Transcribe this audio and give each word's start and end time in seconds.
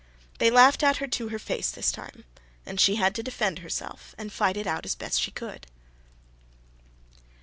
They 0.39 0.49
laughed 0.49 0.81
at 0.81 0.97
her 0.97 1.05
to 1.05 1.27
her 1.27 1.37
face 1.37 1.69
this 1.69 1.91
time; 1.91 2.23
and 2.65 2.79
she 2.79 2.95
had 2.95 3.13
to 3.13 3.21
defend 3.21 3.59
herself 3.59 4.15
and 4.17 4.33
fight 4.33 4.57
it 4.57 4.65
out 4.65 4.83
as 4.83 4.95
best 4.95 5.21
she 5.21 5.29
could. 5.29 5.67